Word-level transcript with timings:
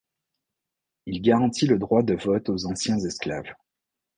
Il 1.05 1.21
garantit 1.21 1.67
le 1.67 1.77
droit 1.77 2.01
de 2.01 2.15
vote 2.15 2.49
aux 2.49 2.65
anciens 2.65 2.97
esclaves. 2.97 3.53